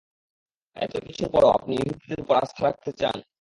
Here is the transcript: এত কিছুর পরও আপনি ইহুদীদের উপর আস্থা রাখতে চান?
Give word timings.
এত 0.77 0.93
কিছুর 1.05 1.29
পরও 1.29 1.49
আপনি 1.49 1.73
ইহুদীদের 1.75 2.19
উপর 2.19 2.35
আস্থা 2.35 2.61
রাখতে 2.63 2.91
চান? 2.91 3.17